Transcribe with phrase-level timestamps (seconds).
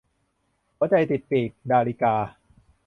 [0.77, 2.15] หัวใจติดปีก- ดาริกา